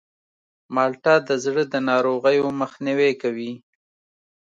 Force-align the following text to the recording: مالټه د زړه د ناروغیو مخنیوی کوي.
مالټه 0.75 1.15
د 1.27 1.29
زړه 1.43 1.63
د 1.73 1.75
ناروغیو 1.89 2.45
مخنیوی 2.61 3.11
کوي. 3.21 3.51